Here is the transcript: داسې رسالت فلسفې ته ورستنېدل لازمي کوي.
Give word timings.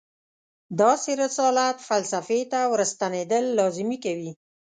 داسې 0.81 1.11
رسالت 1.23 1.77
فلسفې 1.87 2.41
ته 2.51 2.59
ورستنېدل 2.73 3.43
لازمي 3.59 3.97
کوي. 4.05 4.31